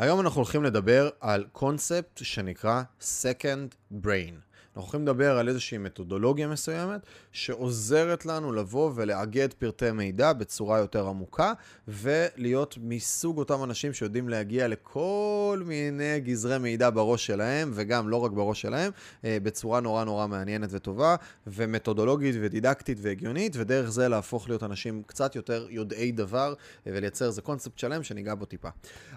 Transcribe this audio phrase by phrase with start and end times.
[0.00, 4.49] היום אנחנו הולכים לדבר על קונספט שנקרא Second Brain.
[4.76, 7.00] אנחנו הולכים לדבר על איזושהי מתודולוגיה מסוימת
[7.32, 11.52] שעוזרת לנו לבוא ולאגד פרטי מידע בצורה יותר עמוקה
[11.88, 18.30] ולהיות מסוג אותם אנשים שיודעים להגיע לכל מיני גזרי מידע בראש שלהם וגם לא רק
[18.30, 18.92] בראש שלהם
[19.24, 21.16] אה, בצורה נורא נורא מעניינת וטובה
[21.46, 26.54] ומתודולוגית ודידקטית והגיונית ודרך זה להפוך להיות אנשים קצת יותר יודעי דבר
[26.86, 28.68] ולייצר איזה קונספט שלם שניגע בו טיפה.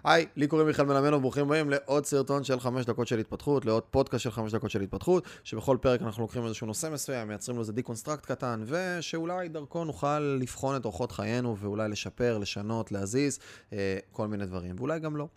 [0.03, 3.83] היי, לי קוראים מיכאל מלמד וברוכים הבאים לעוד סרטון של 5 דקות של התפתחות, לעוד
[3.83, 5.23] פודקאסט של 5 דקות של התפתחות.
[5.43, 10.19] שבכל פרק אנחנו לוקחים איזשהו נושא מסוים, מייצרים לו איזה deconstruct קטן, ושאולי דרכו נוכל
[10.19, 13.39] לבחון את אורחות חיינו, ואולי לשפר, לשנות, להזיז,
[13.73, 15.27] אה, כל מיני דברים, ואולי גם לא.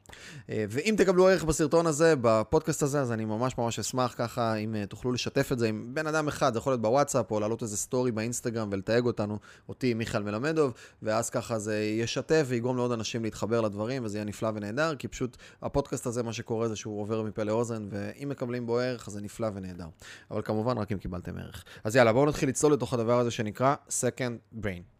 [0.51, 4.75] אה, ואם תקבלו ערך בסרטון הזה, בפודקאסט הזה, אז אני ממש ממש אשמח ככה, אם
[4.75, 7.63] אה, תוכלו לשתף את זה עם בן אדם אחד, זה יכול להיות בוואטסאפ, או להעלות
[7.63, 13.25] איזה סטורי באינסטגרם ולתייג אותנו, אותי, מיכאל מלמדוב, ואז ככה זה ישתף ויגרום לעוד אנשים
[13.25, 17.23] להתחבר לדברים, וזה יהיה נפלא ונהדר, כי פשוט הפודקאסט הזה, מה שקורה זה שהוא עובר
[17.23, 19.87] מפה לאוזן, ואם מקבלים בו ערך, אז זה נפלא ונהדר.
[20.31, 21.65] אבל כמובן רק אם קיבלתם ערך.
[21.85, 24.97] אז יאללה, בואו נתחיל לצלול לתוך הדבר הזה שנקרא Second Brain.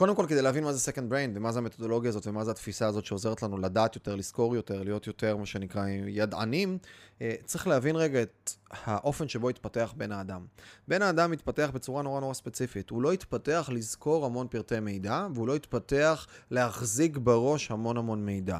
[0.00, 2.86] קודם כל, כדי להבין מה זה Second Brain ומה זה המתודולוגיה הזאת ומה זה התפיסה
[2.86, 6.78] הזאת שעוזרת לנו לדעת יותר, לזכור יותר, להיות יותר, מה שנקרא, ידענים,
[7.22, 10.46] אה, צריך להבין רגע את האופן שבו התפתח בן האדם.
[10.88, 12.90] בן האדם התפתח בצורה נורא נורא ספציפית.
[12.90, 18.58] הוא לא התפתח לזכור המון פרטי מידע, והוא לא התפתח להחזיק בראש המון המון מידע.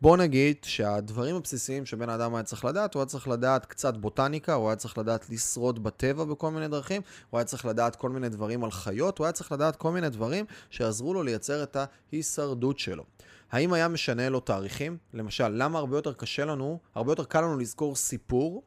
[0.00, 4.54] בוא נגיד שהדברים הבסיסיים שבן האדם היה צריך לדעת, הוא היה צריך לדעת קצת בוטניקה,
[4.54, 8.28] הוא היה צריך לדעת לשרוד בטבע בכל מיני דרכים, הוא היה צריך לדעת כל מיני
[8.28, 11.76] דברים על חיות, הוא היה צריך לדעת כל מיני דברים שיעזרו לו לייצר את
[12.12, 13.04] ההישרדות שלו.
[13.50, 14.96] האם היה משנה לו תאריכים?
[15.14, 18.62] למשל, למה הרבה יותר קשה לנו, הרבה יותר קל לנו לזכור סיפור,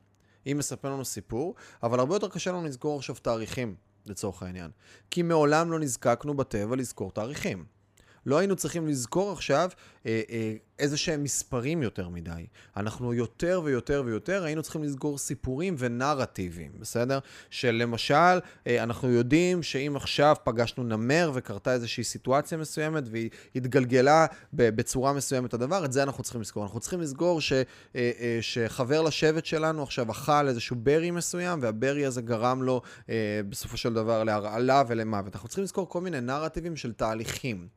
[0.47, 4.71] אם מספר לנו סיפור, אבל הרבה יותר קשה לנו לזכור עכשיו תאריכים, לצורך העניין.
[5.11, 7.65] כי מעולם לא נזקקנו בטבע לזכור תאריכים.
[8.25, 9.69] לא היינו צריכים לזכור עכשיו
[10.79, 12.45] איזה שהם מספרים יותר מדי.
[12.77, 17.19] אנחנו יותר ויותר ויותר היינו צריכים לסגור סיפורים ונרטיבים, בסדר?
[17.49, 25.13] שלמשל, אה, אנחנו יודעים שאם עכשיו פגשנו נמר וקרתה איזושהי סיטואציה מסוימת והיא התגלגלה בצורה
[25.13, 26.63] מסוימת הדבר, את זה אנחנו צריכים לזכור.
[26.63, 27.53] אנחנו צריכים לזכור ש,
[28.41, 32.81] שחבר לשבט שלנו עכשיו אכל איזשהו ברי מסוים, והברי הזה גרם לו
[33.49, 35.35] בסופו של דבר להרעלה ולמוות.
[35.35, 37.67] אנחנו צריכים לזכור כל מיני נרטיבים של תהליכים.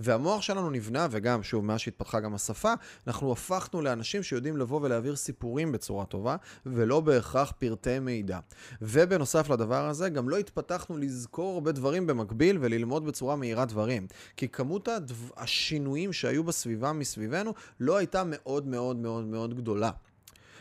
[0.00, 2.72] והמוח שלנו נבנה, וגם, שוב, מאז שהתפתחה גם השפה,
[3.06, 8.38] אנחנו הפכנו לאנשים שיודעים לבוא ולהעביר סיפורים בצורה טובה, ולא בהכרח פרטי מידע.
[8.82, 14.06] ובנוסף לדבר הזה, גם לא התפתחנו לזכור הרבה דברים במקביל וללמוד בצורה מהירה דברים.
[14.36, 15.14] כי כמות הדו...
[15.36, 19.90] השינויים שהיו בסביבה מסביבנו לא הייתה מאוד מאוד מאוד מאוד גדולה.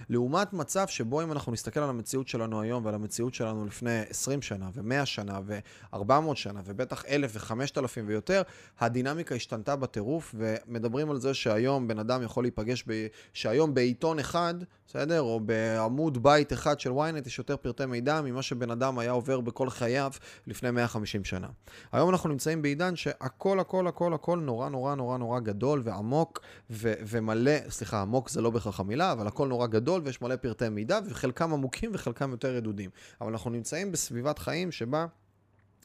[0.09, 4.41] לעומת מצב שבו אם אנחנו נסתכל על המציאות שלנו היום ועל המציאות שלנו לפני 20
[4.41, 8.41] שנה ו-100 שנה ו-400 שנה ובטח 1,000 ו-5,000 ויותר,
[8.79, 13.07] הדינמיקה השתנתה בטירוף ומדברים על זה שהיום בן אדם יכול להיפגש, ב...
[13.33, 14.53] שהיום בעיתון אחד,
[14.87, 15.21] בסדר?
[15.21, 19.41] או בעמוד בית אחד של ynet יש יותר פרטי מידע ממה שבן אדם היה עובר
[19.41, 20.11] בכל חייו
[20.47, 21.47] לפני 150 שנה.
[21.91, 26.39] היום אנחנו נמצאים בעידן שהכל הכל הכל הכל נורא נורא נורא נורא גדול ועמוק
[26.69, 29.90] ו- ומלא, סליחה, עמוק זה לא בהכרח המילה, אבל הכל נורא גדול.
[29.91, 32.89] גדול ויש מלא פרטי מידע, וחלקם עמוקים וחלקם יותר רדודים.
[33.21, 35.05] אבל אנחנו נמצאים בסביבת חיים שבה...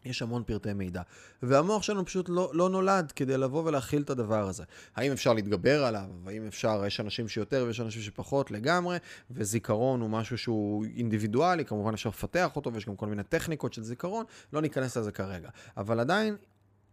[0.05, 1.03] יש המון פרטי מידע.
[1.43, 4.65] והמוח שלנו פשוט לא, לא נולד כדי לבוא ולהכיל את הדבר הזה.
[4.97, 6.09] האם אפשר להתגבר עליו?
[6.27, 8.99] האם אפשר, יש אנשים שיותר ויש אנשים שפחות לגמרי,
[9.31, 13.83] וזיכרון הוא משהו שהוא אינדיבידואלי, כמובן אפשר לפתח אותו ויש גם כל מיני טכניקות של
[13.83, 15.49] זיכרון, לא ניכנס לזה כרגע.
[15.77, 16.37] אבל עדיין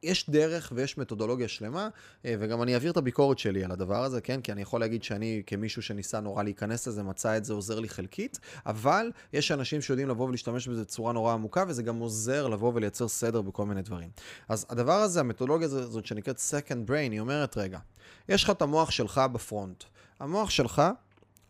[0.03, 1.89] יש דרך ויש מתודולוגיה שלמה,
[2.25, 4.41] אה, וגם אני אעביר את הביקורת שלי על הדבר הזה, כן?
[4.41, 7.89] כי אני יכול להגיד שאני כמישהו שניסה נורא להיכנס לזה, מצא את זה עוזר לי
[7.89, 12.71] חלקית, אבל יש אנשים שיודעים לבוא ולהשתמש בזה בצורה נורא עמוקה, וזה גם עוזר לבוא
[12.75, 14.09] ולייצר סדר בכל מיני דברים.
[14.49, 17.79] אז הדבר הזה, המתודולוגיה הזאת שנקראת Second Brain, היא אומרת, רגע,
[18.29, 19.83] יש לך את המוח שלך בפרונט.
[20.19, 20.81] המוח שלך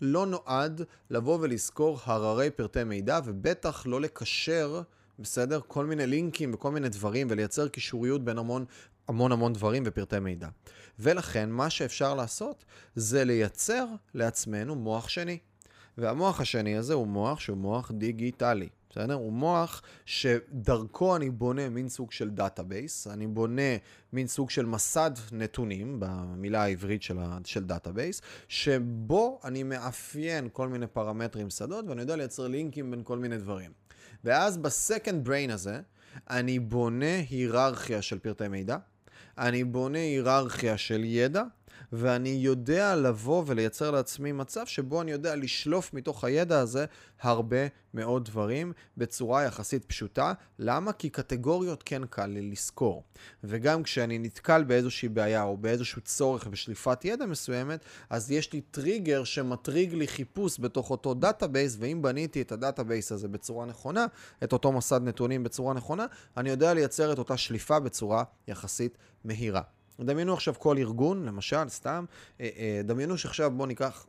[0.02, 4.82] לא נועד לבוא ולזכור הררי פרטי מידע, ובטח לא לקשר...
[5.24, 5.60] בסדר?
[5.68, 8.66] כל מיני לינקים וכל מיני דברים, ולייצר קישוריות בין המון
[9.08, 10.48] המון המון דברים ופרטי מידע.
[11.00, 15.38] ולכן, מה שאפשר לעשות זה לייצר לעצמנו מוח שני.
[15.98, 18.70] והמוח השני הזה הוא מוח שהוא מוח דיגיטלי.
[18.94, 19.14] בסדר?
[19.14, 23.62] הוא מוח שדרכו אני בונה מין סוג של database, אני בונה
[24.14, 30.68] מין סוג של מסד נתונים, במילה העברית של, ה, של database, שבו אני מאפיין כל
[30.68, 33.72] מיני פרמטרים שדות ואני יודע לייצר לינקים בין כל מיני דברים.
[34.24, 35.82] ואז ב second brain הזה,
[36.30, 38.78] אני בונה היררכיה של פרטי מידע,
[39.38, 41.44] אני בונה היררכיה של ידע,
[41.92, 46.86] ואני יודע לבוא ולייצר לעצמי מצב שבו אני יודע לשלוף מתוך הידע הזה
[47.22, 50.34] הרבה מאוד דברים בצורה יחסית פשוטה.
[50.60, 50.94] למה?
[50.94, 53.04] כי קטגוריות כן קל לי לזכור.
[53.44, 57.80] וגם כשאני נתקל באיזושהי בעיה או באיזשהו צורך בשליפת ידע מסוימת,
[58.10, 63.12] אז יש לי טריגר שמטריג לי חיפוש בתוך אותו database, ואם בניתי את ה database
[63.12, 64.06] הזה בצורה נכונה,
[64.44, 66.06] את אותו מסד נתונים בצורה נכונה,
[66.38, 69.62] אני יודע לייצר את אותה שליפה בצורה יחסית מהירה.
[70.00, 72.06] דמיינו עכשיו כל ארגון, למשל, סתם,
[72.42, 74.06] אה, אה, דמיינו שעכשיו בואו ניקח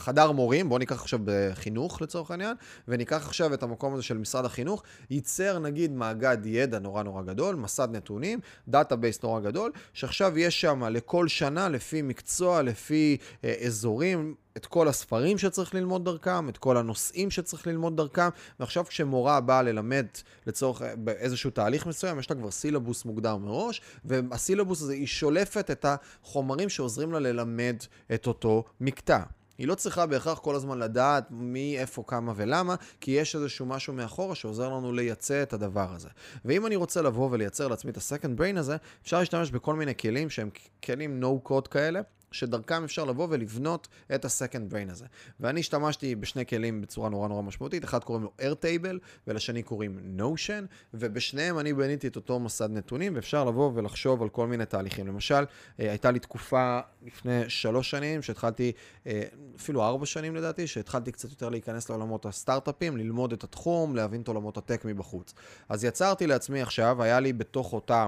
[0.00, 2.56] חדר מורים, בואו ניקח עכשיו בחינוך לצורך העניין,
[2.88, 7.56] וניקח עכשיו את המקום הזה של משרד החינוך, ייצר נגיד מאגד ידע נורא נורא גדול,
[7.56, 14.34] מסד נתונים, database נורא גדול, שעכשיו יש שם לכל שנה, לפי מקצוע, לפי אה, אזורים,
[14.56, 18.28] את כל הספרים שצריך ללמוד דרכם, את כל הנושאים שצריך ללמוד דרכם,
[18.60, 20.06] ועכשיו כשמורה באה ללמד
[20.46, 25.86] לצורך איזשהו תהליך מסוים, יש לה כבר סילבוס מוגדר מראש, והסילבוס הזה, היא שולפת את
[25.88, 27.76] החומרים שעוזרים לה ללמד
[28.14, 29.22] את אותו מקטע.
[29.58, 33.92] היא לא צריכה בהכרח כל הזמן לדעת מי, איפה, כמה ולמה, כי יש איזשהו משהו
[33.92, 36.08] מאחורה שעוזר לנו לייצא את הדבר הזה.
[36.44, 40.30] ואם אני רוצה לבוא ולייצר לעצמי את ה-second brain הזה, אפשר להשתמש בכל מיני כלים
[40.30, 40.50] שהם
[40.84, 42.00] כלים no-code כאלה.
[42.32, 45.06] שדרכם אפשר לבוא ולבנות את ה-second brain הזה.
[45.40, 50.66] ואני השתמשתי בשני כלים בצורה נורא נורא משמעותית, אחד קוראים לו Airtable ולשני קוראים Notion,
[50.94, 55.06] ובשניהם אני בניתי את אותו מסד נתונים, ואפשר לבוא ולחשוב על כל מיני תהליכים.
[55.06, 55.44] למשל,
[55.80, 58.72] אה, הייתה לי תקופה לפני שלוש שנים, שהתחלתי,
[59.06, 59.22] אה,
[59.56, 64.28] אפילו ארבע שנים לדעתי, שהתחלתי קצת יותר להיכנס לעולמות הסטארט-אפים, ללמוד את התחום, להבין את
[64.28, 65.34] עולמות הטק מבחוץ.
[65.68, 68.06] אז יצרתי לעצמי עכשיו, היה לי בתוך אותה...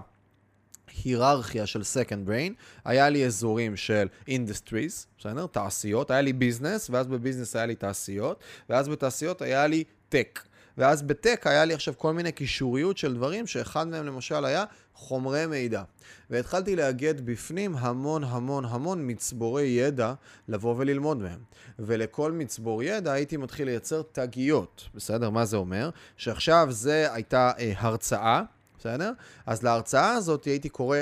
[1.04, 2.52] היררכיה של second brain,
[2.84, 5.46] היה לי אזורים של industries, בסדר?
[5.46, 10.40] תעשיות, היה לי ביזנס, ואז בביזנס היה לי תעשיות, ואז בתעשיות היה לי tech.
[10.78, 14.64] ואז בטק היה לי עכשיו כל מיני קישוריות של דברים, שאחד מהם למשל היה
[14.94, 15.82] חומרי מידע.
[16.30, 20.14] והתחלתי לאגד בפנים המון המון המון מצבורי ידע
[20.48, 21.38] לבוא וללמוד מהם.
[21.78, 25.30] ולכל מצבור ידע הייתי מתחיל לייצר תגיות, בסדר?
[25.30, 25.90] מה זה אומר?
[26.16, 28.42] שעכשיו זה הייתה אה, הרצאה.
[28.82, 29.12] בסדר?
[29.46, 30.98] אז להרצאה הזאת הייתי קורא,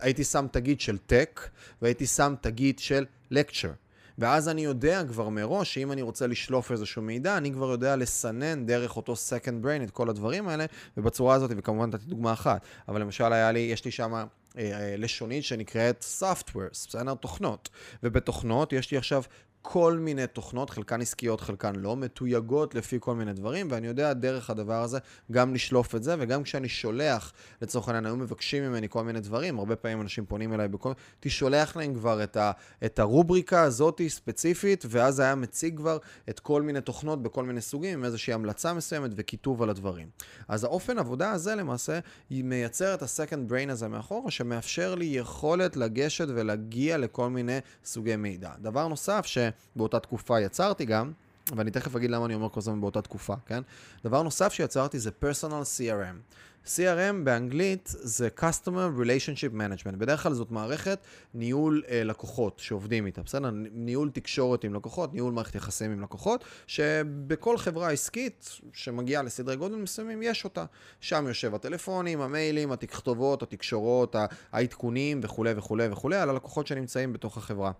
[0.00, 1.48] הייתי שם תגיד של טק,
[1.82, 3.70] והייתי שם תגיד של לקצ'ר.
[4.18, 8.66] ואז אני יודע כבר מראש שאם אני רוצה לשלוף איזשהו מידע, אני כבר יודע לסנן
[8.66, 10.66] דרך אותו second brain את כל הדברים האלה,
[10.96, 14.24] ובצורה הזאת, וכמובן נתתי דוגמה אחת, אבל למשל היה לי, יש לי שם אה,
[14.58, 17.14] אה, לשונית שנקראת Softwares, בסדר?
[17.14, 17.68] תוכנות.
[18.02, 19.22] ובתוכנות יש לי עכשיו
[19.62, 24.50] כל מיני תוכנות, חלקן עסקיות, חלקן לא, מתויגות לפי כל מיני דברים, ואני יודע דרך
[24.50, 24.98] הדבר הזה
[25.32, 27.32] גם לשלוף את זה, וגם כשאני שולח,
[27.62, 30.92] לצורך העניין, היו מבקשים ממני כל מיני דברים, הרבה פעמים אנשים פונים אליי בכל...
[31.20, 32.52] תשולח להם כבר את, ה,
[32.84, 35.98] את הרובריקה הזאת ספציפית, ואז היה מציג כבר
[36.28, 40.08] את כל מיני תוכנות בכל מיני סוגים, עם איזושהי המלצה מסוימת וכיתוב על הדברים.
[40.48, 41.98] אז האופן עבודה הזה למעשה,
[42.30, 48.16] היא מייצר את ה-second brain הזה מאחורה, שמאפשר לי יכולת לגשת ולהגיע לכל מיני סוגי
[48.16, 48.50] מידע.
[48.60, 49.38] דבר נוסף, ש...
[49.74, 51.12] שבאותה תקופה יצרתי גם,
[51.56, 53.62] ואני תכף אגיד למה אני אומר כל הזמן באותה תקופה, כן?
[54.04, 56.42] דבר נוסף שיצרתי זה פרסונל CRM.
[56.66, 59.96] CRM באנגלית זה Customer Relationship Management.
[59.96, 60.98] בדרך כלל זאת מערכת
[61.34, 63.50] ניהול אה, לקוחות שעובדים איתה, בסדר?
[63.72, 69.74] ניהול תקשורת עם לקוחות, ניהול מערכת יחסים עם לקוחות, שבכל חברה עסקית שמגיעה לסדרי גודל
[69.74, 70.64] מסוימים יש אותה.
[71.00, 74.16] שם יושב הטלפונים, המיילים, התכתובות, התקשורות,
[74.52, 77.72] העדכונים וכולי וכולי וכולי על הלקוחות שנמצאים בתוך החברה.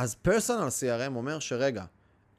[0.00, 1.84] אז פרסונל CRM אומר שרגע,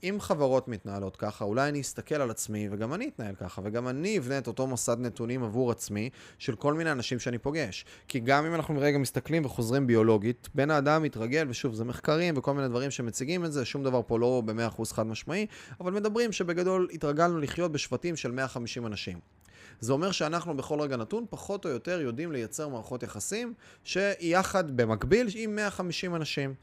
[0.04, 4.18] אם חברות מתנהלות ככה, אולי אני אסתכל על עצמי וגם אני אתנהל ככה, וגם אני
[4.18, 7.86] אבנה את אותו מוסד נתונים עבור עצמי של כל מיני אנשים שאני פוגש.
[8.08, 12.54] כי גם אם אנחנו רגע מסתכלים וחוזרים ביולוגית, בן האדם מתרגל, ושוב, זה מחקרים וכל
[12.54, 15.46] מיני דברים שמציגים את זה, שום דבר פה לא ב-100% חד משמעי,
[15.80, 19.20] אבל מדברים שבגדול התרגלנו לחיות בשבטים של 150 אנשים.
[19.80, 23.54] זה אומר שאנחנו בכל רגע נתון פחות או יותר יודעים לייצר מערכות יחסים
[23.84, 26.54] שיחד במקביל עם 150 אנשים.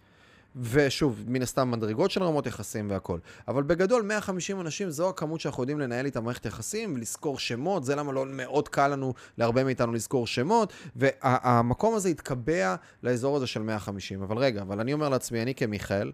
[0.60, 3.18] ושוב, מן הסתם מדרגות של רמות יחסים והכל.
[3.48, 7.96] אבל בגדול, 150 אנשים זו הכמות שאנחנו יודעים לנהל איתה מערכת יחסים ולזכור שמות, זה
[7.96, 13.62] למה לא מאוד קל לנו, להרבה מאיתנו לזכור שמות, והמקום הזה התקבע לאזור הזה של
[13.62, 14.22] 150.
[14.22, 16.12] אבל רגע, אבל אני אומר לעצמי, אני כמיכאל,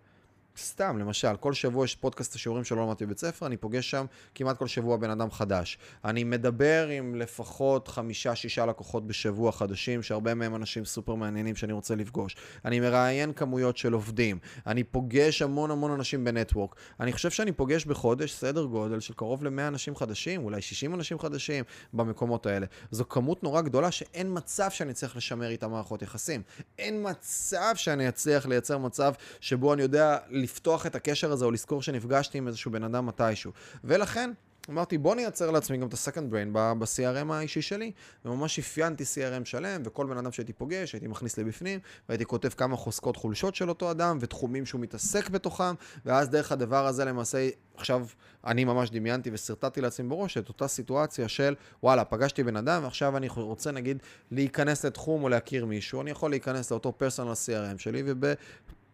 [0.58, 4.58] סתם, למשל, כל שבוע יש פודקאסט השיעורים שלא למדתי בבית ספר, אני פוגש שם כמעט
[4.58, 5.78] כל שבוע בן אדם חדש.
[6.04, 11.94] אני מדבר עם לפחות חמישה-שישה לקוחות בשבוע חדשים, שהרבה מהם אנשים סופר מעניינים שאני רוצה
[11.94, 12.36] לפגוש.
[12.64, 14.38] אני מראיין כמויות של עובדים.
[14.66, 16.74] אני פוגש המון המון אנשים בנטוורק.
[17.00, 21.18] אני חושב שאני פוגש בחודש סדר גודל של קרוב ל-100 אנשים חדשים, אולי 60 אנשים
[21.18, 22.66] חדשים במקומות האלה.
[22.90, 26.42] זו כמות נורא גדולה שאין מצב שאני צריך לשמר איתה מערכות יחסים.
[26.78, 30.18] אין מצב שאני אצליח לייצר מצב שבו אני יודע...
[30.44, 33.52] לפתוח את הקשר הזה או לזכור שנפגשתי עם איזשהו בן אדם מתישהו.
[33.84, 34.30] ולכן,
[34.70, 37.92] אמרתי, בוא נייצר לעצמי גם את ה-second brain ב-CRM האישי שלי,
[38.24, 42.76] וממש אפיינתי CRM שלם, וכל בן אדם שהייתי פוגש, הייתי מכניס לבפנים, והייתי כותב כמה
[42.76, 45.74] חוזקות חולשות של אותו אדם, ותחומים שהוא מתעסק בתוכם,
[46.06, 48.06] ואז דרך הדבר הזה למעשה, עכשיו
[48.46, 53.16] אני ממש דמיינתי ושרטטתי לעצמי בראש את אותה סיטואציה של, וואלה, פגשתי בן אדם, ועכשיו
[53.16, 58.02] אני רוצה נגיד להיכנס לתחום או להכיר מישהו, אני יכול להיכנס לאותו פרסונל CRM שלי.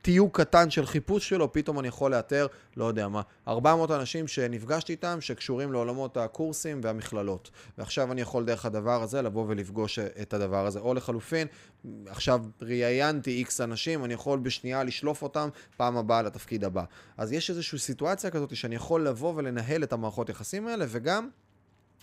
[0.02, 4.92] תיוג קטן של חיפוש שלו, פתאום אני יכול לאתר, לא יודע מה, 400 אנשים שנפגשתי
[4.92, 7.50] איתם, שקשורים לעולמות הקורסים והמכללות.
[7.78, 10.78] ועכשיו אני יכול דרך הדבר הזה לבוא ולפגוש את הדבר הזה.
[10.78, 11.46] או לחלופין,
[12.06, 16.84] עכשיו ראיינתי איקס אנשים, אני יכול בשנייה לשלוף אותם פעם הבאה לתפקיד הבא.
[17.16, 21.28] אז יש איזושהי סיטואציה כזאת שאני יכול לבוא ולנהל את המערכות יחסים האלה, וגם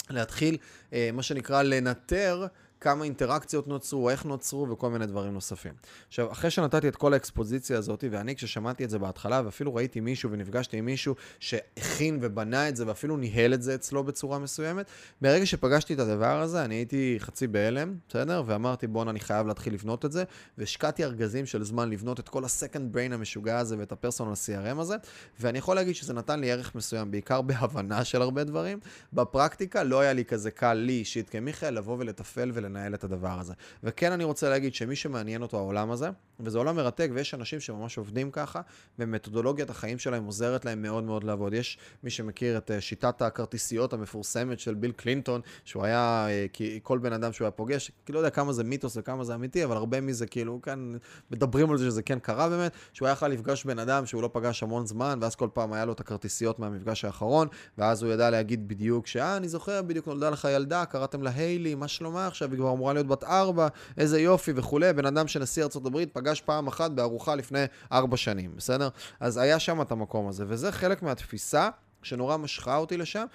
[0.10, 0.58] להתחיל,
[0.94, 2.48] אה, מה שנקרא, לנטר
[2.81, 5.74] כמה אינטראקציות נוצרו, איך נוצרו וכל מיני דברים נוספים.
[6.07, 10.31] עכשיו, אחרי שנתתי את כל האקספוזיציה הזאת, ואני כששמעתי את זה בהתחלה, ואפילו ראיתי מישהו
[10.31, 14.86] ונפגשתי עם מישהו שהכין ובנה את זה, ואפילו ניהל את זה אצלו בצורה מסוימת,
[15.22, 18.43] ברגע שפגשתי את הדבר הזה, אני הייתי חצי בהלם, בסדר?
[18.46, 20.24] ואמרתי, בואנה, אני חייב להתחיל לבנות את זה,
[20.57, 24.96] והשקעתי ארגזים של זמן לבנות את כל ה-second brain המשוגע הזה ואת הפרסונל CRM הזה,
[25.39, 28.79] ואני יכול להגיד שזה נתן לי ערך מסוים, בעיקר בהבנה של הרבה דברים.
[29.13, 33.39] בפרקטיקה לא היה לי כזה קל לי אישית כמיכאל לבוא ולתפעל ול לנהל את הדבר
[33.39, 33.53] הזה.
[33.83, 36.09] וכן אני רוצה להגיד שמי שמעניין אותו העולם הזה,
[36.39, 38.62] וזה עולם מרתק, ויש אנשים שממש עובדים ככה,
[39.00, 41.53] ומתודולוגיית החיים שלהם עוזרת להם מאוד מאוד לעבוד.
[41.53, 46.45] יש מי שמכיר את אה, שיטת הכרטיסיות המפורסמת של ביל קלינטון, שהוא היה, אה,
[46.83, 49.63] כל בן אדם שהוא היה פוגש, כי לא יודע כמה זה מיתוס וכמה זה אמיתי,
[49.63, 50.97] אבל הרבה מזה כאילו כאן
[51.31, 54.29] מדברים על זה שזה כן קרה באמת, שהוא היה יכול לפגוש בן אדם שהוא לא
[54.33, 57.47] פגש המון זמן, ואז כל פעם היה לו את הכרטיסיות מהמפגש האחרון,
[57.77, 61.75] ואז הוא ידע להגיד בדיוק שאה, אני זוכר, בדיוק נולדה לך ילדה, קראתם לה היילי,
[61.75, 62.50] מה שלומה עכשיו?
[62.58, 64.94] כבר אמורה להיות בת ארבע, איזה יופי וכולי.
[64.94, 68.90] בן אדם שנשיא ארה"ב פגש פעם אחת בארוחה לפני ארבע שנים, בסדר?
[69.20, 71.70] אז היה שם את המקום הזה, וזה חלק מהתפיסה.
[72.04, 73.25] שנורא משכה אותי לשם,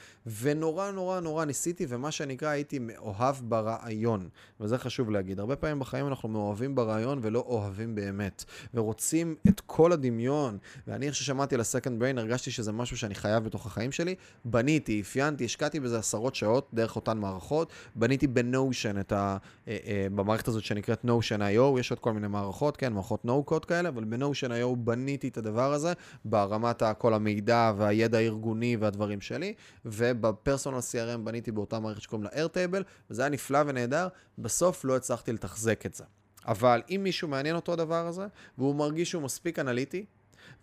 [0.41, 4.29] ונורא נורא נורא ניסיתי, ומה שנקרא הייתי מאוהב ברעיון.
[4.61, 5.41] וזה חשוב להגיד.
[5.41, 8.45] הרבה פעמים בחיים אנחנו מאוהבים ברעיון ולא אוהבים באמת.
[8.75, 10.59] ורוצים את כל הדמיון.
[10.87, 14.15] ואני, איך ששמעתי על ה-Second Brain, הרגשתי שזה משהו שאני חייב בתוך החיים שלי.
[14.45, 17.73] בניתי, אפיינתי, השקעתי בזה עשרות שעות דרך אותן מערכות.
[17.95, 19.37] בניתי ב-Notion את ה...
[19.69, 23.89] אה, אה, במערכת הזאת שנקראת Notion.io, יש עוד כל מיני מערכות, כן, מערכות No-Code כאלה,
[23.89, 25.93] אבל ב-Notion.io בניתי את הדבר הזה
[26.25, 28.52] ברמת כל המידע והידע הארגוני.
[28.53, 29.55] הארגוני והדברים שלי,
[29.85, 35.33] ובפרסונל CRM בניתי באותה מערכת שקוראים לה Airtable, וזה היה נפלא ונהדר, בסוף לא הצלחתי
[35.33, 36.05] לתחזק את זה.
[36.47, 38.27] אבל אם מישהו מעניין אותו הדבר הזה,
[38.59, 40.05] והוא מרגיש שהוא מספיק אנליטי,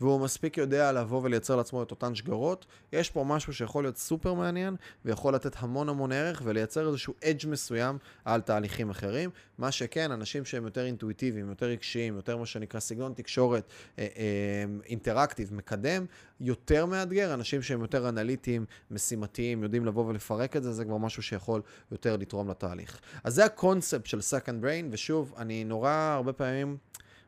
[0.01, 4.33] והוא מספיק יודע לבוא ולייצר לעצמו את אותן שגרות, יש פה משהו שיכול להיות סופר
[4.33, 4.75] מעניין,
[5.05, 9.29] ויכול לתת המון המון ערך, ולייצר איזשהו edge מסוים על תהליכים אחרים.
[9.57, 13.67] מה שכן, אנשים שהם יותר אינטואיטיביים, יותר רגשיים, יותר מה שנקרא סגנון תקשורת
[13.99, 16.05] אה, אה, interactive, מקדם,
[16.41, 21.23] יותר מאתגר, אנשים שהם יותר אנליטיים, משימתיים, יודעים לבוא ולפרק את זה, זה כבר משהו
[21.23, 22.99] שיכול יותר לתרום לתהליך.
[23.23, 26.77] אז זה הקונספט של Second Brain, ושוב, אני נורא הרבה פעמים...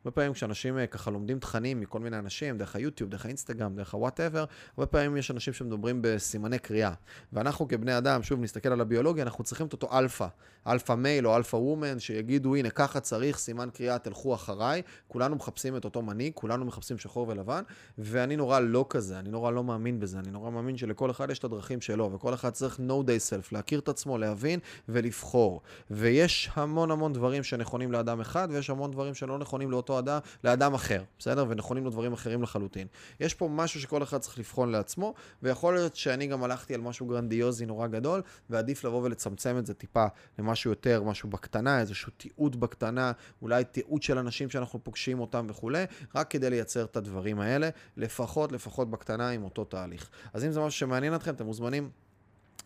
[0.06, 3.94] הרבה פעמים כשאנשים אה, ככה לומדים תכנים מכל מיני אנשים, דרך היוטיוב, דרך האינסטגרם, דרך
[3.94, 4.46] ה whatever,
[4.78, 6.92] הרבה פעמים יש אנשים שמדברים בסימני קריאה.
[7.34, 10.28] ואנחנו כבני אדם, שוב נסתכל על הביולוגיה, אנחנו צריכים את אותו alpha,
[10.68, 14.82] alpha male או alpha woman, שיגידו, הנה ככה צריך סימן קריאה, תלכו אחריי.
[15.08, 17.64] כולנו מחפשים את אותו מנהיג, כולנו מחפשים שחור ולבן,
[17.98, 21.40] ואני נורא לא כזה, אני נורא לא מאמין בזה, אני נורא מאמין שלכל אחד יש
[21.40, 25.62] את הדרכים שלו, וכל אחד צריך know thyself, להכיר את עצמו, להבין ולבחור.
[25.92, 30.20] ויש המון המון דברים שנכונים לאדם אחד, ויש המון דברים שלא נכונים לאותו אותו אדם
[30.44, 31.46] לאדם אחר, בסדר?
[31.50, 32.88] ונכונים לו דברים אחרים לחלוטין.
[33.20, 37.06] יש פה משהו שכל אחד צריך לבחון לעצמו, ויכול להיות שאני גם הלכתי על משהו
[37.06, 40.06] גרנדיוזי נורא גדול, ועדיף לבוא ולצמצם את זה טיפה
[40.40, 45.86] למשהו יותר, משהו בקטנה, איזשהו תיעוד בקטנה, אולי תיעוד של אנשים שאנחנו פוגשים אותם וכולי,
[46.16, 50.10] רק כדי לייצר את הדברים האלה, לפחות, לפחות בקטנה עם אותו תהליך.
[50.34, 51.90] אז אם זה משהו שמעניין אתכם, אתם מוזמנים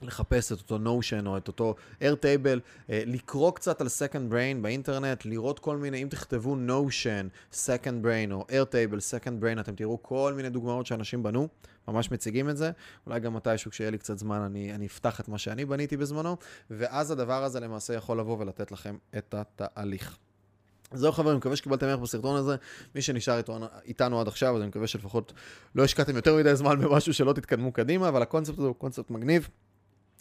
[0.02, 2.60] לחפש את אותו Notion או את אותו Airtable,
[2.90, 8.32] אה, לקרוא קצת על Second Brain באינטרנט, לראות כל מיני, אם תכתבו Notion, Second Brain
[8.32, 11.48] או Airtable, Second Brain, אתם תראו כל מיני דוגמאות שאנשים בנו,
[11.88, 12.72] ממש מציגים את זה.
[13.08, 16.38] אולי גם מתישהו כשיהיה לי קצת זמן אני, אני אפתח את מה שאני בניתי בזמנו,
[16.70, 20.18] ואז הדבר הזה למעשה יכול לבוא ולתת לכם את התהליך.
[20.94, 22.56] זהו חברים, מקווה שקיבלתם ערך בסרטון הזה.
[22.96, 25.34] מי שנשאר איתו, איתנו עד עכשיו, אז אני מקווה שלפחות
[25.75, 29.50] לא השקעתם יותר מדי זמן במשהו שלא תתקדמו קדימה, אבל הקונספט הזה הוא קונספט מגניב.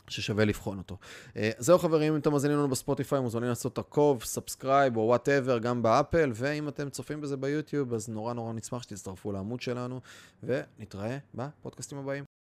[0.09, 0.97] ששווה לבחון אותו.
[1.29, 5.83] אה, זהו חברים, אם אתם מאזינים לנו בספוטיפיי, מוזמנים לעשות עקוב, subscribe או whatever, גם
[5.83, 10.01] באפל, ואם אתם צופים בזה ביוטיוב, אז נורא נורא נשמח שתצטרפו לעמוד שלנו,
[10.43, 12.34] ונתראה בפודקאסטים הבאים.